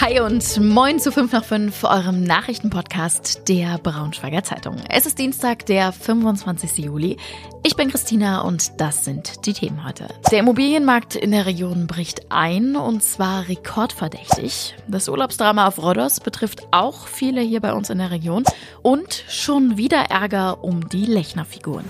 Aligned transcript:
Hi 0.00 0.20
und 0.20 0.60
moin 0.60 1.00
zu 1.00 1.10
5 1.10 1.32
nach 1.32 1.44
5, 1.44 1.82
eurem 1.82 2.22
Nachrichtenpodcast 2.22 3.48
der 3.48 3.78
Braunschweiger 3.78 4.44
Zeitung. 4.44 4.76
Es 4.88 5.06
ist 5.06 5.18
Dienstag, 5.18 5.66
der 5.66 5.90
25. 5.90 6.78
Juli. 6.78 7.16
Ich 7.64 7.74
bin 7.74 7.90
Christina 7.90 8.42
und 8.42 8.80
das 8.80 9.04
sind 9.04 9.44
die 9.44 9.54
Themen 9.54 9.84
heute. 9.84 10.06
Der 10.30 10.38
Immobilienmarkt 10.38 11.16
in 11.16 11.32
der 11.32 11.46
Region 11.46 11.88
bricht 11.88 12.30
ein 12.30 12.76
und 12.76 13.02
zwar 13.02 13.48
rekordverdächtig. 13.48 14.76
Das 14.86 15.08
Urlaubsdrama 15.08 15.66
auf 15.66 15.82
Rhodos 15.82 16.20
betrifft 16.20 16.68
auch 16.70 17.08
viele 17.08 17.40
hier 17.40 17.60
bei 17.60 17.72
uns 17.72 17.90
in 17.90 17.98
der 17.98 18.12
Region 18.12 18.44
und 18.82 19.24
schon 19.28 19.78
wieder 19.78 19.98
Ärger 20.10 20.62
um 20.62 20.88
die 20.88 21.06
Lechner-Figuren. 21.06 21.84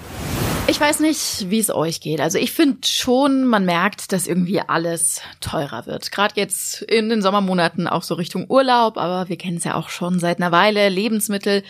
Ich 0.71 0.79
weiß 0.79 1.01
nicht, 1.01 1.49
wie 1.49 1.61
es 1.61 1.71
euch 1.71 2.03
geht. 2.03 2.21
Also 2.21 2.37
ich 2.37 2.53
finde 2.53 2.87
schon, 2.87 3.47
man 3.47 3.65
merkt, 3.65 4.13
dass 4.13 4.27
irgendwie 4.27 4.61
alles 4.61 5.23
teurer 5.41 5.87
wird. 5.87 6.13
Gerade 6.13 6.35
jetzt 6.37 6.83
in 6.83 7.09
den 7.09 7.23
Sommermonaten 7.23 7.89
auch 7.89 8.03
so 8.03 8.15
Richtung 8.15 8.45
Urlaub, 8.51 8.99
aber 8.99 9.31
wir 9.31 9.39
kennen 9.39 9.57
es 9.57 9.65
ja 9.65 9.77
auch 9.77 9.89
schon 9.89 10.21
seit 10.21 10.37
einer 10.37 10.53
Weile. 10.53 10.91
Lebensmittel, 10.91 11.63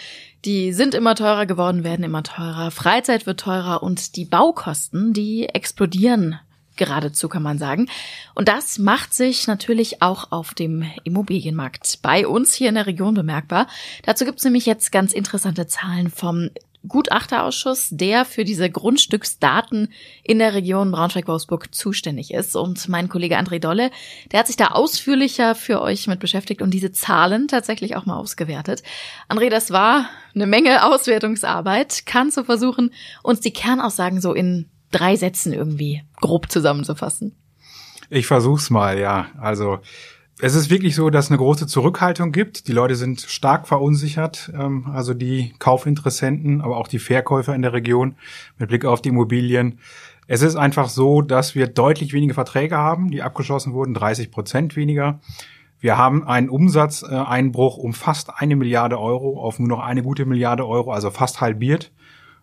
die 0.45 0.73
sind 0.73 0.97
immer 0.97 1.15
teurer 1.15 1.47
geworden, 1.47 1.85
werden 1.85 2.05
immer 2.05 2.25
teurer. 2.25 2.73
Freizeit 2.73 3.25
wird 3.25 3.39
teurer 3.39 3.85
und 3.85 4.17
die 4.17 4.25
Baukosten, 4.25 5.13
die 5.13 5.49
explodieren 5.49 6.41
geradezu, 6.77 7.29
kann 7.29 7.43
man 7.43 7.59
sagen. 7.59 7.89
Und 8.35 8.49
das 8.49 8.79
macht 8.79 9.15
sich 9.15 9.47
natürlich 9.47 10.03
auch 10.03 10.33
auf 10.33 10.55
dem 10.55 10.85
Immobilienmarkt 11.05 12.01
bei 12.03 12.27
uns 12.27 12.53
hier 12.53 12.69
in 12.69 12.75
der 12.75 12.87
Region 12.87 13.15
bemerkbar. 13.15 13.69
Dazu 14.05 14.25
gibt 14.25 14.39
es 14.39 14.45
nämlich 14.45 14.67
jetzt 14.67 14.91
ganz 14.91 15.13
interessante 15.13 15.69
Zahlen 15.69 16.11
vom 16.11 16.51
Gutachterausschuss, 16.87 17.89
der 17.91 18.25
für 18.25 18.45
diese 18.45 18.71
Grundstücksdaten 18.71 19.93
in 20.23 20.39
der 20.39 20.55
Region 20.55 20.93
Braunschweig-Wolfsburg 20.93 21.75
zuständig 21.75 22.33
ist. 22.33 22.55
Und 22.55 22.89
mein 22.89 23.09
Kollege 23.09 23.39
André 23.39 23.59
Dolle, 23.59 23.91
der 24.31 24.41
hat 24.41 24.47
sich 24.47 24.57
da 24.57 24.69
ausführlicher 24.69 25.55
für 25.55 25.83
euch 25.83 26.07
mit 26.07 26.21
beschäftigt 26.21 26.63
und 26.63 26.71
diese 26.71 26.93
Zahlen 26.93 27.49
tatsächlich 27.49 27.97
auch 27.97 28.07
mal 28.07 28.17
ausgewertet. 28.17 28.83
André, 29.29 29.51
das 29.51 29.71
war 29.73 30.09
eine 30.35 30.47
Menge 30.47 30.85
Auswertungsarbeit. 30.85 32.05
Kannst 32.07 32.37
du 32.37 32.45
versuchen, 32.45 32.93
uns 33.23 33.41
die 33.41 33.53
Kernaussagen 33.53 34.21
so 34.21 34.33
in 34.33 34.69
drei 34.93 35.17
Sätzen 35.17 35.53
irgendwie 35.53 36.03
grob 36.21 36.51
zusammenzufassen? 36.51 37.35
Ich 38.11 38.27
versuch's 38.27 38.71
mal, 38.71 38.99
ja. 38.99 39.27
Also 39.39 39.81
es 40.41 40.55
ist 40.55 40.71
wirklich 40.71 40.95
so, 40.95 41.11
dass 41.11 41.31
eine 41.31 41.39
große 41.39 41.67
Zurückhaltung 41.67 42.31
gibt. 42.31 42.69
Die 42.69 42.73
Leute 42.73 42.95
sind 42.95 43.21
stark 43.23 43.67
verunsichert, 43.67 44.53
ähm, 44.55 44.87
also 44.93 45.15
die 45.15 45.53
Kaufinteressenten, 45.59 46.61
aber 46.61 46.77
auch 46.77 46.89
die 46.89 47.01
Verkäufer 47.01 47.55
in 47.55 47.63
der 47.63 47.73
Region 47.73 48.15
mit 48.59 48.69
Blick 48.69 48.85
auf 48.85 49.03
die 49.03 49.09
Immobilien. 49.09 49.81
Es 50.29 50.43
ist 50.43 50.57
einfach 50.57 50.89
so, 50.89 51.23
dass 51.23 51.55
wir 51.55 51.67
deutlich 51.67 52.13
weniger 52.13 52.35
Verträge 52.35 52.77
haben, 52.77 53.11
die 53.11 53.23
abgeschlossen 53.23 53.73
wurden, 53.73 53.95
30 53.95 54.31
Prozent 54.31 54.77
weniger. 54.77 55.21
Wir 55.81 55.97
haben 55.97 56.27
einen 56.27 56.51
Umsatzeinbruch 56.51 57.77
um 57.77 57.93
fast 57.93 58.31
eine 58.37 58.57
Milliarde 58.57 58.99
Euro 58.99 59.41
auf 59.41 59.59
nur 59.59 59.69
noch 59.69 59.81
eine 59.81 60.03
gute 60.03 60.27
Milliarde 60.27 60.67
Euro, 60.67 60.93
also 60.93 61.11
fast 61.11 61.41
halbiert. 61.41 61.91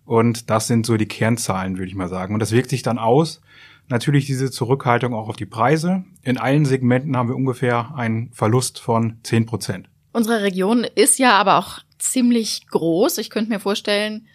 Und 0.06 0.50
das 0.50 0.68
sind 0.68 0.86
so 0.86 0.98
die 0.98 1.08
Kernzahlen, 1.08 1.78
würde 1.78 1.88
ich 1.88 1.96
mal 1.96 2.09
sagen. 2.09 2.34
Und 2.34 2.40
das 2.40 2.52
wirkt 2.52 2.70
sich 2.70 2.84
dann 2.84 2.98
aus 2.98 3.42
natürlich 3.88 4.25
diese 4.25 4.52
Zurückhaltung 4.52 5.14
auch 5.14 5.30
auf 5.30 5.36
die 5.36 5.45
Preise. 5.45 6.03
In 6.23 6.38
allen 6.38 6.66
Segmenten 6.66 7.16
haben 7.16 7.30
wir 7.30 7.36
ungefähr 7.36 7.94
einen 7.95 8.31
Verlust 8.33 8.80
von 8.80 9.17
10 9.23 9.45
Prozent. 9.45 9.89
Unsere 10.11 10.44
Region 10.44 10.86
ist 10.95 11.19
ja 11.19 11.33
aber 11.33 11.58
auch 11.58 11.80
ziemlich 12.00 12.67
groß. 12.67 13.17
Ich 13.17 13.30
könnte 13.30 13.52
mir 13.52 13.59
vorstellen, 13.59 14.28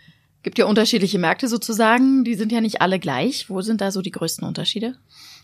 gibt 0.42 0.58
ja 0.58 0.66
unterschiedliche 0.66 1.18
Märkte 1.18 1.48
sozusagen. 1.48 2.24
Die 2.24 2.34
sind 2.34 2.52
ja 2.52 2.60
nicht 2.60 2.80
alle 2.80 2.98
gleich. 2.98 3.50
Wo 3.50 3.60
sind 3.62 3.80
da 3.80 3.90
so 3.90 4.02
die 4.02 4.10
größten 4.10 4.46
Unterschiede? 4.46 4.96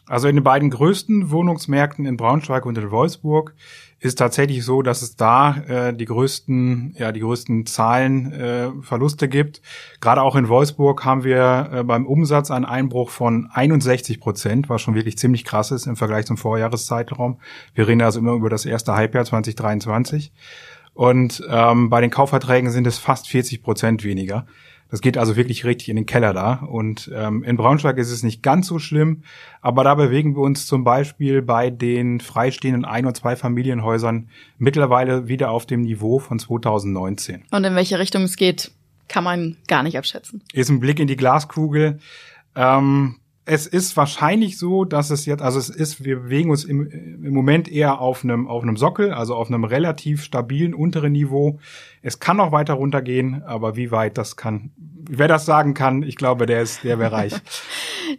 Also 0.09 0.29
in 0.29 0.37
den 0.37 0.45
beiden 0.45 0.71
größten 0.71 1.31
Wohnungsmärkten 1.31 2.07
in 2.07 2.17
Braunschweig 2.17 2.65
und 2.65 2.79
in 2.79 2.91
Wolfsburg 2.93 3.55
ist 3.99 4.17
tatsächlich 4.17 4.65
so, 4.65 4.83
dass 4.83 5.03
es 5.03 5.17
da 5.17 5.57
äh, 5.69 5.95
die 5.95 6.05
größten, 6.05 6.95
ja, 6.99 7.11
die 7.11 7.21
größten 7.21 7.67
Zahlen 7.67 8.33
äh, 8.33 8.69
Verluste 8.83 9.29
gibt. 9.29 9.63
Gerade 10.01 10.23
auch 10.23 10.37
in 10.37 10.49
Wolfsburg 10.49 11.05
haben 11.05 11.25
wir 11.25 11.71
äh, 11.73 11.83
beim 11.83 12.07
Umsatz 12.07 12.51
einen 12.51 12.67
Einbruch 12.67 13.11
von 13.11 13.49
61 13.53 14.21
Prozent, 14.21 14.69
was 14.69 14.83
schon 14.83 14.95
wirklich 14.95 15.19
ziemlich 15.19 15.45
krass 15.45 15.73
ist 15.73 15.87
im 15.87 15.97
Vergleich 15.97 16.27
zum 16.27 16.37
Vorjahreszeitraum. 16.37 17.39
Wir 17.75 17.89
reden 17.89 18.03
also 18.03 18.21
immer 18.21 18.35
über 18.35 18.51
das 18.51 18.65
erste 18.65 18.95
Halbjahr 18.95 19.25
2023. 19.25 20.33
Und 20.95 21.43
ähm, 21.51 21.91
bei 21.91 22.01
den 22.01 22.11
Kaufverträgen 22.11 22.71
sind 22.71 22.87
es 22.87 22.99
fast 22.99 23.29
40 23.29 23.63
Prozent 23.63 24.05
weniger. 24.05 24.47
Das 24.91 25.01
geht 25.01 25.19
also 25.19 25.37
wirklich 25.37 25.65
richtig 25.65 25.89
in 25.89 25.97
den 25.97 26.07
Keller 26.07 26.33
da. 26.33 26.55
Und 26.55 27.11
ähm, 27.15 27.43
in 27.43 27.57
Braunschweig 27.57 27.99
ist 27.99 28.11
es 28.11 28.23
nicht 28.23 28.43
ganz 28.43 28.67
so 28.67 28.79
schlimm, 28.79 29.23
aber 29.61 29.85
da 29.85 29.95
bewegen 29.95 30.37
wir 30.37 30.43
uns 30.43 30.67
zum 30.67 30.85
Beispiel 30.85 31.43
bei 31.43 31.71
den 31.71 32.21
freistehenden 32.21 32.85
Ein- 32.85 33.07
und 33.07 33.17
Zweifamilienhäusern 33.17 34.29
mittlerweile 34.59 35.29
wieder 35.29 35.51
auf 35.51 35.67
dem 35.67 35.83
Niveau 35.83 36.19
von 36.19 36.39
2019. 36.39 37.45
Und 37.51 37.65
in 37.65 37.75
welche 37.75 37.99
Richtung 37.99 38.23
es 38.23 38.37
geht, 38.37 38.71
kann 39.09 39.25
man 39.25 39.57
gar 39.69 39.83
nicht 39.83 39.99
abschätzen. 39.99 40.43
Ist 40.53 40.69
ein 40.69 40.81
Blick 40.81 41.01
in 41.01 41.07
die 41.07 41.17
Glaskugel. 41.17 41.99
Ähm, 42.55 43.17
es 43.49 43.69
ist 43.69 43.97
wahrscheinlich 43.97 44.59
so, 44.59 44.85
dass 44.85 45.11
es 45.11 45.25
jetzt, 45.25 45.41
also 45.41 45.61
es 45.61 45.69
ist, 45.69 46.05
wir 46.05 46.19
bewegen 46.21 46.51
uns 46.51 46.65
im, 46.65 46.89
im 46.91 47.33
Moment 47.33 47.69
eher 47.69 48.01
auf 48.01 48.25
einem, 48.25 48.49
auf 48.49 48.65
einem 48.65 48.77
Sockel, 48.77 49.13
also 49.13 49.37
auf 49.37 49.49
einem 49.49 49.63
relativ 49.63 50.25
stabilen 50.25 50.75
unteren 50.75 51.13
Niveau. 51.13 51.61
Es 52.03 52.19
kann 52.19 52.39
noch 52.39 52.51
weiter 52.51 52.75
runtergehen, 52.75 53.45
aber 53.45 53.77
wie 53.77 53.93
weit 53.93 54.19
das 54.19 54.37
kann, 54.37 54.73
wer 54.77 55.29
das 55.29 55.47
sagen 55.47 55.75
kann, 55.75 56.03
ich 56.03 56.17
glaube, 56.17 56.47
der 56.47 56.61
ist, 56.61 56.83
der 56.83 56.99
wäre 56.99 57.13
reich. 57.13 57.35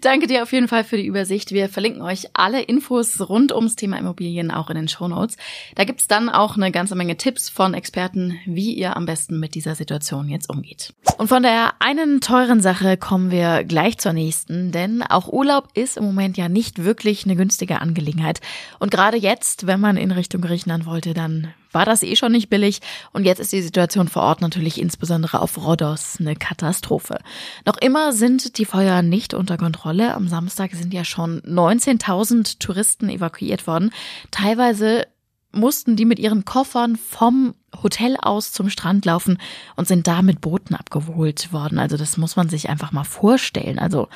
Danke 0.01 0.27
dir 0.27 0.43
auf 0.43 0.51
jeden 0.51 0.67
Fall 0.67 0.83
für 0.83 0.97
die 0.97 1.05
Übersicht. 1.05 1.51
Wir 1.51 1.69
verlinken 1.69 2.01
euch 2.01 2.27
alle 2.33 2.61
Infos 2.61 3.29
rund 3.29 3.51
ums 3.51 3.75
Thema 3.75 3.97
Immobilien 3.97 4.51
auch 4.51 4.69
in 4.69 4.75
den 4.75 4.87
Show 4.87 5.07
Notes. 5.07 5.37
Da 5.75 5.83
gibt's 5.83 6.07
dann 6.07 6.29
auch 6.29 6.55
eine 6.55 6.71
ganze 6.71 6.95
Menge 6.95 7.17
Tipps 7.17 7.49
von 7.49 7.73
Experten, 7.73 8.39
wie 8.45 8.73
ihr 8.73 8.95
am 8.95 9.05
besten 9.05 9.39
mit 9.39 9.55
dieser 9.55 9.75
Situation 9.75 10.29
jetzt 10.29 10.49
umgeht. 10.49 10.93
Und 11.17 11.27
von 11.27 11.43
der 11.43 11.73
einen 11.79 12.21
teuren 12.21 12.61
Sache 12.61 12.97
kommen 12.97 13.31
wir 13.31 13.63
gleich 13.63 13.97
zur 13.97 14.13
nächsten, 14.13 14.71
denn 14.71 15.01
auch 15.01 15.27
Urlaub 15.27 15.69
ist 15.73 15.97
im 15.97 16.03
Moment 16.03 16.37
ja 16.37 16.49
nicht 16.49 16.83
wirklich 16.83 17.25
eine 17.25 17.35
günstige 17.35 17.81
Angelegenheit. 17.81 18.41
Und 18.79 18.91
gerade 18.91 19.17
jetzt, 19.17 19.67
wenn 19.67 19.79
man 19.79 19.97
in 19.97 20.11
Richtung 20.11 20.41
Griechenland 20.41 20.85
wollte, 20.85 21.13
dann 21.13 21.53
war 21.71 21.85
das 21.85 22.03
eh 22.03 22.15
schon 22.15 22.31
nicht 22.31 22.49
billig 22.49 22.79
und 23.13 23.25
jetzt 23.25 23.39
ist 23.39 23.51
die 23.51 23.61
Situation 23.61 24.07
vor 24.07 24.23
Ort 24.23 24.41
natürlich 24.41 24.79
insbesondere 24.81 25.41
auf 25.41 25.57
Rhodos 25.57 26.17
eine 26.19 26.35
Katastrophe. 26.35 27.19
Noch 27.65 27.77
immer 27.77 28.13
sind 28.13 28.57
die 28.57 28.65
Feuer 28.65 29.01
nicht 29.01 29.33
unter 29.33 29.57
Kontrolle. 29.57 30.13
Am 30.13 30.27
Samstag 30.27 30.73
sind 30.73 30.93
ja 30.93 31.03
schon 31.03 31.41
19.000 31.41 32.59
Touristen 32.59 33.09
evakuiert 33.09 33.67
worden. 33.67 33.91
Teilweise 34.31 35.05
mussten 35.51 35.95
die 35.95 36.05
mit 36.05 36.19
ihren 36.19 36.45
Koffern 36.45 36.95
vom 36.95 37.55
Hotel 37.83 38.17
aus 38.21 38.51
zum 38.51 38.69
Strand 38.69 39.05
laufen 39.05 39.39
und 39.75 39.87
sind 39.87 40.07
da 40.07 40.21
mit 40.21 40.41
Booten 40.41 40.75
abgeholt 40.75 41.51
worden. 41.53 41.79
Also 41.79 41.97
das 41.97 42.17
muss 42.17 42.35
man 42.35 42.49
sich 42.49 42.69
einfach 42.69 42.91
mal 42.91 43.03
vorstellen. 43.03 43.79
Also 43.79 44.07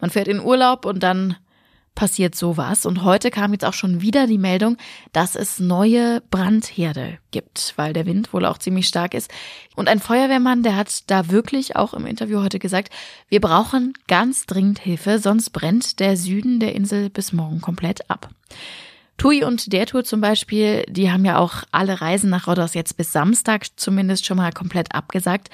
man 0.00 0.10
fährt 0.10 0.28
in 0.28 0.40
Urlaub 0.40 0.84
und 0.84 1.02
dann 1.02 1.36
passiert 1.94 2.34
sowas. 2.34 2.86
Und 2.86 3.04
heute 3.04 3.30
kam 3.30 3.52
jetzt 3.52 3.64
auch 3.64 3.74
schon 3.74 4.00
wieder 4.00 4.26
die 4.26 4.38
Meldung, 4.38 4.76
dass 5.12 5.34
es 5.34 5.60
neue 5.60 6.22
Brandherde 6.30 7.18
gibt, 7.30 7.74
weil 7.76 7.92
der 7.92 8.06
Wind 8.06 8.32
wohl 8.32 8.46
auch 8.46 8.58
ziemlich 8.58 8.88
stark 8.88 9.14
ist. 9.14 9.30
Und 9.76 9.88
ein 9.88 10.00
Feuerwehrmann, 10.00 10.62
der 10.62 10.76
hat 10.76 11.10
da 11.10 11.30
wirklich 11.30 11.76
auch 11.76 11.94
im 11.94 12.06
Interview 12.06 12.42
heute 12.42 12.58
gesagt, 12.58 12.92
wir 13.28 13.40
brauchen 13.40 13.92
ganz 14.08 14.46
dringend 14.46 14.78
Hilfe, 14.78 15.18
sonst 15.18 15.50
brennt 15.50 16.00
der 16.00 16.16
Süden 16.16 16.60
der 16.60 16.74
Insel 16.74 17.10
bis 17.10 17.32
morgen 17.32 17.60
komplett 17.60 18.10
ab. 18.10 18.30
TUI 19.20 19.44
und 19.44 19.74
der 19.74 19.84
Tour 19.84 20.02
zum 20.02 20.22
Beispiel, 20.22 20.82
die 20.88 21.12
haben 21.12 21.26
ja 21.26 21.36
auch 21.36 21.64
alle 21.72 22.00
Reisen 22.00 22.30
nach 22.30 22.48
Rhodos 22.48 22.72
jetzt 22.72 22.96
bis 22.96 23.12
Samstag 23.12 23.66
zumindest 23.76 24.24
schon 24.24 24.38
mal 24.38 24.50
komplett 24.50 24.94
abgesagt. 24.94 25.50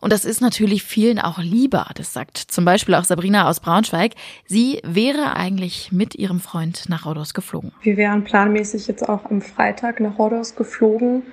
Und 0.00 0.10
das 0.10 0.24
ist 0.24 0.40
natürlich 0.40 0.84
vielen 0.84 1.18
auch 1.18 1.36
lieber. 1.36 1.86
Das 1.96 2.14
sagt 2.14 2.38
zum 2.38 2.64
Beispiel 2.64 2.94
auch 2.94 3.04
Sabrina 3.04 3.46
aus 3.46 3.60
Braunschweig. 3.60 4.12
Sie 4.46 4.80
wäre 4.84 5.36
eigentlich 5.36 5.92
mit 5.92 6.14
ihrem 6.14 6.40
Freund 6.40 6.88
nach 6.88 7.04
Rhodos 7.04 7.34
geflogen. 7.34 7.72
Wir 7.82 7.98
wären 7.98 8.24
planmäßig 8.24 8.86
jetzt 8.86 9.06
auch 9.06 9.26
am 9.26 9.42
Freitag 9.42 10.00
nach 10.00 10.18
Rhodos 10.18 10.56
geflogen, 10.56 11.24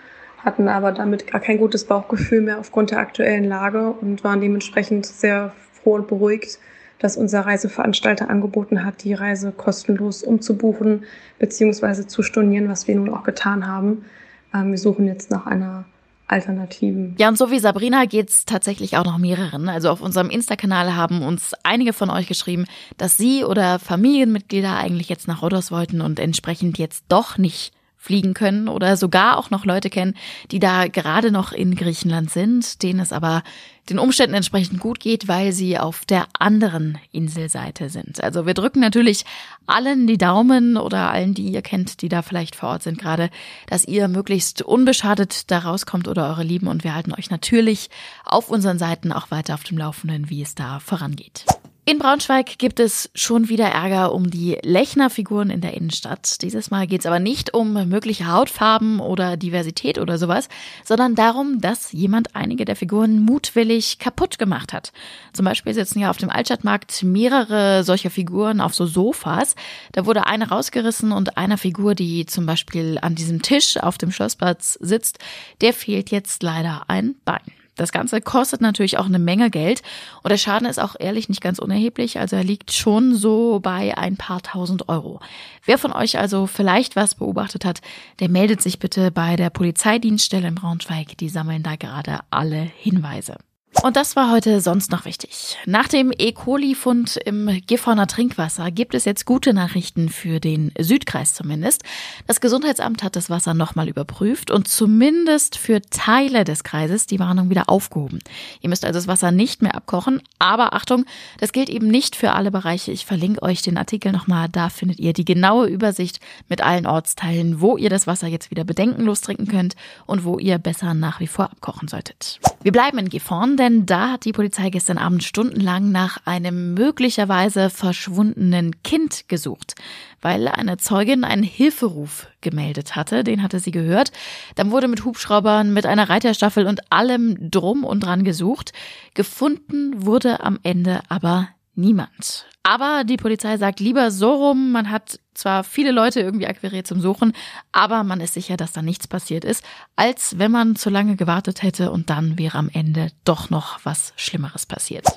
hatten 0.44 0.68
aber 0.68 0.92
damit 0.92 1.31
gar 1.31 1.39
kein 1.39 1.57
gutes 1.57 1.86
Bauchgefühl 1.86 2.42
mehr 2.42 2.60
aufgrund 2.60 2.92
der 2.92 3.00
aktuellen 3.00 3.45
Lage 3.45 3.92
und 3.92 4.25
waren 4.25 4.42
dementsprechend 4.42 5.06
sehr 5.06 5.54
froh 5.72 5.94
und 5.94 6.10
beruhigt, 6.10 6.60
dass 7.00 7.18
unser 7.18 7.42
Reiseveranstalter 7.42 8.30
angeboten 8.30 8.84
hat, 8.84 9.04
die 9.04 9.14
Reise 9.14 9.52
kostenlos 9.52 10.24
umzubuchen 10.24 11.04
bzw. 11.40 12.08
zu 12.08 12.24
stornieren, 12.24 12.70
was 12.70 12.88
wir 12.88 12.96
nun 12.96 13.14
auch 13.14 13.24
getan 13.24 13.68
haben. 13.68 14.06
Ähm, 14.54 14.72
wir 14.72 14.78
suchen 14.78 15.08
jetzt 15.08 15.32
nach 15.32 15.46
einer 15.46 15.86
Alternativen. 16.28 17.16
Ja, 17.18 17.30
und 17.30 17.38
so 17.38 17.52
wie 17.52 17.60
Sabrina 17.60 18.06
geht's 18.06 18.44
tatsächlich 18.46 18.98
auch 18.98 19.06
noch 19.06 19.18
mehreren. 19.18 19.70
Also 19.70 19.90
auf 19.90 20.02
unserem 20.02 20.30
Insta-Kanal 20.30 20.96
haben 20.96 21.22
uns 21.22 21.54
einige 21.64 21.94
von 21.94 22.10
euch 22.10 22.28
geschrieben, 22.28 22.66
dass 22.98 23.18
sie 23.18 23.46
oder 23.46 23.80
Familienmitglieder 23.80 24.76
eigentlich 24.76 25.08
jetzt 25.08 25.28
nach 25.28 25.42
Rhodos 25.42 25.72
wollten 25.72 26.02
und 26.02 26.20
entsprechend 26.20 26.78
jetzt 26.78 27.06
doch 27.08 27.38
nicht 27.38 27.74
fliegen 27.96 28.34
können 28.34 28.68
oder 28.68 28.96
sogar 28.96 29.38
auch 29.38 29.50
noch 29.50 29.66
Leute 29.66 29.90
kennen, 29.90 30.16
die 30.52 30.60
da 30.60 30.88
gerade 30.88 31.32
noch 31.32 31.52
in 31.52 31.76
Griechenland 31.76 32.30
sind, 32.30 32.84
denen 32.84 33.00
es 33.00 33.12
aber 33.12 33.44
den 33.89 34.00
Umständen 34.00 34.36
entsprechend 34.36 34.80
gut 34.80 35.00
geht, 35.00 35.28
weil 35.28 35.51
sie 35.51 35.78
auf 35.78 36.06
der 36.06 36.28
anderen 36.38 36.98
Inselseite 37.12 37.89
sind. 37.89 38.24
Also 38.24 38.45
wir 38.45 38.54
drücken 38.54 38.80
natürlich 38.80 39.25
allen 39.66 40.07
die 40.07 40.18
Daumen 40.18 40.78
oder 40.78 41.12
allen, 41.12 41.34
die 41.34 41.50
ihr 41.50 41.62
kennt, 41.62 42.01
die 42.01 42.10
da 42.10 42.22
vielleicht 42.22 42.56
vor 42.56 42.69
Ort 42.69 42.84
sind 42.84 43.00
gerade, 43.00 43.30
dass 43.68 43.86
ihr 43.86 44.07
möglichst 44.07 44.62
unbeschadet 44.62 45.50
da 45.51 45.60
rauskommt 45.60 46.07
oder 46.07 46.28
eure 46.30 46.44
Lieben 46.44 46.68
und 46.68 46.84
wir 46.84 46.95
halten 46.95 47.13
euch 47.13 47.30
natürlich 47.30 47.89
auf 48.25 48.50
unseren 48.50 48.80
Seiten 48.80 49.12
auch 49.12 49.31
weiter 49.31 49.54
auf 49.54 49.63
dem 49.63 49.78
Laufenden, 49.78 50.30
wie 50.30 50.42
es 50.42 50.56
da 50.56 50.80
vorangeht. 50.80 51.45
In 51.89 52.00
Braunschweig 52.00 52.57
gibt 52.57 52.81
es 52.81 53.10
schon 53.16 53.48
wieder 53.48 53.68
Ärger 53.69 54.12
um 54.12 54.30
die 54.30 54.57
Lechner-Figuren 54.62 55.50
in 55.50 55.62
der 55.62 55.74
Innenstadt. 55.74 56.42
Dieses 56.42 56.69
Mal 56.69 56.86
geht 56.86 57.00
es 57.00 57.06
aber 57.06 57.19
nicht 57.19 57.54
um 57.54 57.88
mögliche 57.88 58.30
Hautfarben 58.30 59.00
oder 59.00 59.38
Diversität 59.38 59.98
oder 59.98 60.18
sowas, 60.18 60.50
sondern 60.84 61.16
darum, 61.16 61.62
dass 61.62 61.94
jemand 61.94 62.36
einige 62.36 62.66
der 62.66 62.75
Figuren 62.75 63.22
mutwillig 63.22 64.00
kaputt 64.00 64.38
gemacht 64.38 64.74
hat. 64.74 64.92
Zum 65.31 65.45
Beispiel 65.45 65.74
sitzen 65.74 66.00
ja 66.00 66.10
auf 66.10 66.18
dem 66.18 66.30
Altstadtmarkt 66.30 67.04
mehrere 67.04 67.86
solcher 67.86 68.10
Figuren 68.10 68.60
auf 68.60 68.75
so 68.75 68.86
Sofas. 68.86 69.56
Da 69.94 70.06
wurde 70.06 70.28
eine 70.28 70.50
rausgerissen 70.50 71.13
und 71.13 71.38
einer 71.38 71.57
Figur, 71.57 71.95
die 71.95 72.25
zum 72.25 72.45
Beispiel 72.45 73.00
an 73.01 73.16
diesem 73.16 73.42
Tisch 73.42 73.78
auf 73.78 73.98
dem 73.98 74.12
Schlossplatz 74.12 74.78
sitzt, 74.81 75.19
der 75.62 75.72
fehlt 75.72 76.12
jetzt 76.12 76.44
leider 76.44 76.84
ein 76.89 77.16
Bein. 77.24 77.56
Das 77.77 77.91
Ganze 77.91 78.19
kostet 78.21 78.59
natürlich 78.59 78.97
auch 78.97 79.06
eine 79.06 79.19
Menge 79.19 79.50
Geld 79.50 79.81
und 80.24 80.31
der 80.31 80.38
Schaden 80.38 80.68
ist 80.68 80.79
auch 80.79 80.95
ehrlich 81.00 81.29
nicht 81.29 81.41
ganz 81.41 81.59
unerheblich, 81.59 82.19
also 82.19 82.35
er 82.35 82.44
liegt 82.44 82.74
schon 82.74 83.15
so 83.15 83.59
bei 83.62 83.97
ein 83.97 84.18
paar 84.18 84.41
tausend 84.41 84.89
Euro. 84.89 85.21
Wer 85.65 85.77
von 85.77 85.94
euch 85.94 86.18
also 86.19 86.47
vielleicht 86.47 86.95
was 86.95 87.15
beobachtet 87.15 87.63
hat, 87.63 87.81
der 88.19 88.29
meldet 88.29 88.62
sich 88.62 88.79
bitte 88.79 89.12
bei 89.12 89.35
der 89.35 89.50
Polizeidienststelle 89.50 90.47
in 90.47 90.56
Braunschweig, 90.56 91.18
die 91.18 91.29
sammeln 91.29 91.63
da 91.63 91.75
gerade 91.75 92.19
alle 92.31 92.62
Hinweise. 92.77 93.38
Und 93.83 93.95
das 93.95 94.15
war 94.15 94.31
heute 94.31 94.59
sonst 94.59 94.91
noch 94.91 95.06
wichtig. 95.06 95.56
Nach 95.65 95.88
dem 95.88 96.12
E. 96.18 96.31
coli-Fund 96.31 97.18
im 97.25 97.62
Gifhorner 97.68 98.07
Trinkwasser 98.07 98.71
gibt 98.71 98.95
es 98.95 99.06
jetzt 99.06 99.25
gute 99.25 99.53
Nachrichten 99.53 100.09
für 100.09 100.39
den 100.39 100.71
Südkreis 100.79 101.35
zumindest. 101.35 101.83
Das 102.25 102.41
Gesundheitsamt 102.41 103.03
hat 103.03 103.15
das 103.15 103.29
Wasser 103.29 103.53
nochmal 103.53 103.88
überprüft 103.88 104.50
und 104.50 104.68
zumindest 104.68 105.57
für 105.57 105.79
Teile 105.81 106.44
des 106.44 106.63
Kreises 106.63 107.06
die 107.06 107.19
Warnung 107.19 107.50
wieder 107.50 107.69
aufgehoben. 107.69 108.19
Ihr 108.62 108.69
müsst 108.69 108.83
also 108.83 108.97
das 108.97 109.07
Wasser 109.07 109.31
nicht 109.31 109.62
mehr 109.62 109.75
abkochen, 109.75 110.21
aber 110.39 110.74
Achtung, 110.74 111.06
das 111.39 111.53
gilt 111.53 111.69
eben 111.69 111.88
nicht 111.88 112.15
für 112.15 112.33
alle 112.33 112.51
Bereiche. 112.51 112.91
Ich 112.91 113.06
verlinke 113.06 113.44
euch 113.44 113.62
den 113.62 113.77
Artikel 113.77 114.12
nochmal, 114.12 114.50
da 114.50 114.69
findet 114.69 115.00
ihr 115.00 115.13
die 115.13 115.25
genaue 115.25 115.68
Übersicht 115.68 116.19
mit 116.50 116.62
allen 116.62 116.88
Ortsteilen, 116.88 117.62
wo 117.62 117.77
ihr 117.77 117.91
das 117.91 118.07
Wasser 118.07 118.27
jetzt 118.27 118.50
wieder 118.50 118.63
bedenkenlos 118.63 119.21
trinken 119.21 119.47
könnt 119.47 119.75
und 120.07 120.25
wo 120.25 120.39
ihr 120.39 120.57
besser 120.57 120.95
nach 120.95 121.19
wie 121.19 121.27
vor 121.27 121.45
abkochen 121.45 121.88
solltet. 121.88 122.39
Wir 122.68 122.74
bleiben 122.74 122.98
in 122.98 123.08
Gifhorn, 123.08 123.56
denn 123.56 123.86
da 123.86 124.12
hat 124.12 124.25
die 124.25 124.34
Polizei 124.34 124.69
gestern 124.69 124.98
Abend 124.98 125.24
stundenlang 125.24 125.90
nach 125.90 126.18
einem 126.25 126.74
möglicherweise 126.74 127.69
verschwundenen 127.69 128.84
Kind 128.84 129.30
gesucht, 129.30 129.75
weil 130.22 130.50
eine 130.50 130.75
Zeugin 130.75 131.24
einen 131.24 131.44
Hilferuf 131.44 132.28
gemeldet 132.42 132.98
hatte, 132.98 133.24
den 133.24 133.42
hatte 133.42 133.62
sie 133.62 133.72
gehört. 133.72 134.12
Dann 134.56 134.69
wurde 134.69 134.90
mit 134.90 135.06
Hubschraubern, 135.06 135.72
mit 135.72 135.86
einer 135.86 136.10
Reiterstaffel 136.10 136.68
und 136.68 136.92
allem 136.92 137.38
drum 137.50 137.86
und 137.86 138.02
dran 138.02 138.25
gesucht. 138.25 138.74
Gefunden 139.13 140.06
wurde 140.06 140.44
am 140.44 140.60
Ende 140.62 141.00
aber 141.08 141.48
niemand. 141.74 142.48
Aber 142.68 143.06
die 143.06 143.16
Polizei 143.16 143.56
sagt 143.56 143.80
lieber 143.80 144.12
so 144.12 144.30
rum, 144.34 144.74
man 144.74 144.92
hat 144.92 145.22
zwar 145.38 145.64
viele 145.64 145.92
Leute 145.92 146.19
irgendwie 146.19 146.48
akquiriert 146.48 146.88
zum 146.88 147.00
Suchen, 147.00 147.34
aber 147.72 148.04
man 148.04 148.19
ist 148.19 148.34
sicher, 148.34 148.58
dass 148.58 148.74
da 148.74 148.81
nichts 148.81 149.08
passiert 149.08 149.46
ist, 149.46 149.64
als 149.96 150.40
wenn 150.40 150.52
man 150.52 150.75
zu 150.75 150.90
lange 150.90 151.16
gewartet 151.16 151.64
hätte 151.64 151.92
und 151.92 152.10
dann 152.10 152.38
wäre 152.38 152.58
am 152.58 152.69
Ende 152.74 153.12
doch 153.24 153.50
noch 153.50 153.80
was 153.84 154.14
Schlimmeres 154.16 154.66
passiert. 154.66 155.08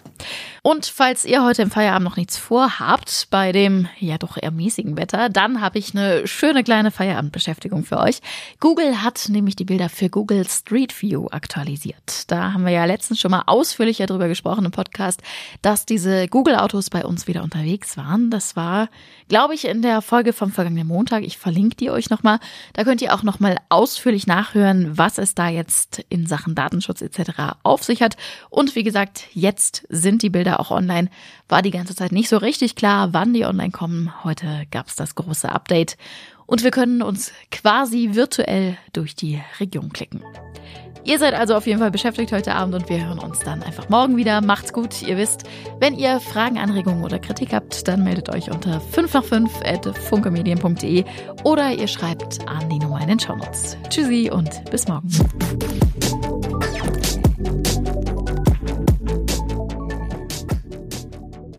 Und 0.63 0.87
falls 0.87 1.25
ihr 1.25 1.43
heute 1.43 1.63
im 1.63 1.71
Feierabend 1.71 2.05
noch 2.05 2.17
nichts 2.17 2.37
vorhabt, 2.37 3.29
bei 3.31 3.51
dem 3.51 3.89
ja 3.99 4.19
doch 4.19 4.37
eher 4.37 4.51
mäßigen 4.51 4.97
Wetter, 4.97 5.31
dann 5.31 5.61
habe 5.61 5.79
ich 5.79 5.95
eine 5.95 6.27
schöne 6.27 6.63
kleine 6.63 6.91
Feierabendbeschäftigung 6.91 7.85
für 7.85 7.99
euch. 7.99 8.21
Google 8.61 9.03
hat 9.03 9.29
nämlich 9.31 9.57
die 9.57 9.65
Bilder 9.65 9.89
für 9.89 10.11
Google 10.11 10.47
Street 10.47 11.01
View 11.01 11.29
aktualisiert. 11.31 12.31
Da 12.31 12.53
haben 12.53 12.65
wir 12.65 12.73
ja 12.73 12.85
letztens 12.85 13.21
schon 13.21 13.31
mal 13.31 13.45
ausführlicher 13.47 14.07
drüber 14.07 14.29
gesprochen 14.29 14.67
im 14.67 14.71
Podcast, 14.71 15.23
dass 15.63 15.87
diese 15.87 16.29
Google-Autos 16.29 16.91
bei 16.91 17.05
uns 17.05 17.27
wieder 17.27 17.40
unterwegs 17.43 17.97
waren. 17.97 18.31
Das 18.31 18.57
war, 18.57 18.89
glaube 19.29 19.55
ich, 19.55 19.67
in 19.67 19.83
der 19.83 20.03
Folge 20.03 20.33
vom 20.33 20.51
vergangenen 20.51 20.87
Montag. 20.87 21.25
Ich 21.25 21.39
verlinke 21.39 21.77
die 21.77 21.91
euch 21.91 22.11
nochmal. 22.11 22.39
Da 22.73 22.85
könnt 22.85 23.03
ihr 23.03 23.15
auch 23.15 23.23
nochmal 23.23 23.57
ausführlich 23.69 24.27
nachhören, 24.27 24.97
was 24.97 25.19
es 25.19 25.35
da 25.35 25.49
jetzt 25.49 26.05
in 26.09 26.27
Sachen 26.27 26.55
Datenschutz 26.55 27.03
etc. 27.03 27.57
auf 27.63 27.85
sich 27.85 28.03
hat. 28.03 28.17
Und 28.49 28.75
wie 28.75 28.83
gesagt, 28.83 29.25
jetzt 29.33 29.87
sind 29.89 30.23
die 30.23 30.31
Bilder 30.31 30.61
auch 30.61 30.71
online. 30.71 31.11
War 31.49 31.63
die 31.63 31.71
ganze 31.71 31.95
Zeit 31.95 32.13
nicht 32.13 32.29
so 32.29 32.37
richtig 32.37 32.75
klar, 32.75 33.13
wann 33.13 33.35
die 33.35 33.45
online 33.45 33.71
kommen. 33.71 34.13
Heute 34.25 34.67
gab 34.71 34.89
es 34.89 34.97
das 34.97 35.15
große 35.15 35.51
Update. 35.51 35.97
Und 36.47 36.65
wir 36.65 36.73
können 36.73 37.01
uns 37.01 37.33
quasi 37.53 38.11
virtuell 38.15 38.77
durch 38.93 39.15
die 39.15 39.41
Region 39.61 39.93
klicken. 39.93 40.25
Ihr 41.05 41.19
seid 41.19 41.35
also 41.35 41.55
auf 41.55 41.67
jeden 41.67 41.79
Fall 41.79 41.91
beschäftigt 41.91 42.33
heute 42.33 42.55
Abend 42.55 42.75
und 42.75 42.89
wir 42.89 43.07
hören 43.07 43.19
uns 43.19 43.41
dann 43.41 43.63
einfach 43.63 43.89
morgen 43.89 44.17
wieder. 44.17 44.41
Macht's 44.41 44.73
gut. 44.73 45.03
Ihr 45.03 45.17
wisst, 45.17 45.45
wenn 45.79 45.95
ihr 45.95 46.21
Fragen, 46.21 46.59
Anregungen 46.59 47.05
oder 47.05 47.19
Kritik 47.19 47.53
habt, 47.53 47.89
dann 47.89 48.05
meldet 48.05 48.29
euch 48.29 48.51
unter 48.51 48.81
5 48.81 49.15
nach 49.15 49.25
5 49.25 49.51
at 49.65 49.87
funkemedien.de 49.97 51.05
oder 51.45 51.73
ihr 51.73 51.89
schreibt 51.89 52.47
an 52.49 52.69
die 52.69 52.79
Nummer 52.79 53.01
in 53.01 53.09
den 53.09 53.21
Shownotes. 53.21 53.77
Tschüssi 53.89 54.31
und 54.31 54.71
bis 54.71 54.89
morgen. 54.89 55.09